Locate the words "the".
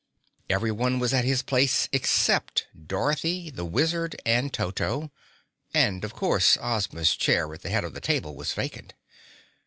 3.51-3.63, 7.61-7.69, 7.93-8.01